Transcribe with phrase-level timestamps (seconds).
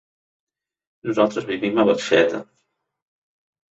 [1.11, 2.45] Nosaltres vivim a Barxeta.